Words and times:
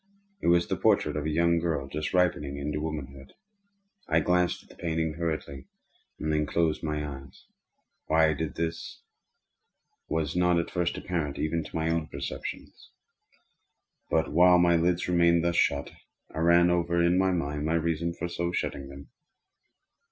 It 0.41 0.47
was 0.47 0.65
the 0.67 0.77
portrait 0.77 1.15
of 1.15 1.27
a 1.27 1.29
young 1.29 1.59
girl 1.59 1.87
just 1.87 2.11
ripening 2.11 2.57
into 2.57 2.81
womanhood. 2.81 3.33
I 4.07 4.19
glanced 4.19 4.63
at 4.63 4.69
the 4.69 4.75
painting 4.75 5.13
hurriedly, 5.13 5.67
and 6.19 6.33
then 6.33 6.47
closed 6.47 6.81
my 6.81 7.05
eyes. 7.07 7.45
Why 8.07 8.27
I 8.29 8.33
did 8.33 8.55
this 8.55 9.03
was 10.09 10.35
not 10.35 10.57
at 10.57 10.71
first 10.71 10.97
apparent 10.97 11.37
even 11.37 11.63
to 11.63 11.75
my 11.75 11.91
own 11.91 12.07
perception. 12.07 12.73
But 14.09 14.31
while 14.31 14.57
my 14.57 14.75
lids 14.75 15.07
remained 15.07 15.43
thus 15.43 15.55
shut, 15.55 15.91
I 16.33 16.39
ran 16.39 16.71
over 16.71 16.99
in 16.99 17.19
my 17.19 17.29
mind 17.29 17.63
my 17.65 17.75
reason 17.75 18.11
for 18.15 18.27
so 18.27 18.51
shutting 18.51 18.89
them. 18.89 19.09